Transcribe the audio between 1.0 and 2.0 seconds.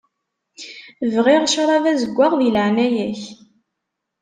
Bɣiɣ ccṛab